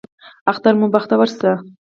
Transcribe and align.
اختر 0.51 0.73
مو 0.79 0.87
بختور 0.93 1.27
شه 1.39 1.51